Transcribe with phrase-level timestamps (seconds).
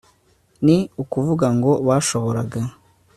[0.65, 2.61] ni ukuvuga ngo bashoboraga